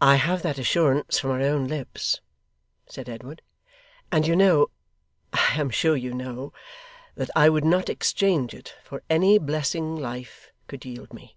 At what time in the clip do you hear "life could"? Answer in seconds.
9.94-10.84